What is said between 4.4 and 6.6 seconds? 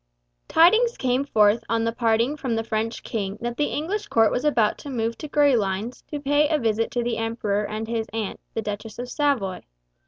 about to move to Gravelines to pay a